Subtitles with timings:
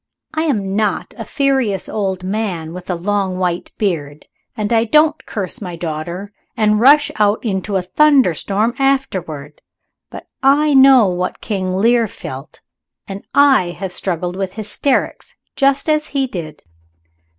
[0.33, 4.25] I am not a furious old man with a long white beard,
[4.57, 9.61] and I don't curse my daughter and rush out into a thunderstorm afterward
[10.09, 12.61] but I know what King Lear felt,
[13.07, 16.63] and I have struggled with hysterics just as he did.